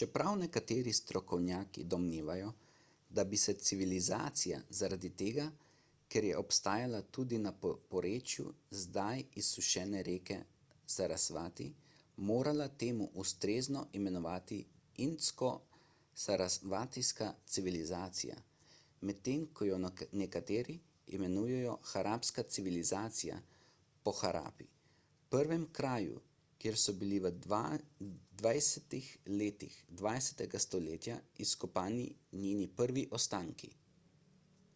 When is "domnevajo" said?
1.94-2.50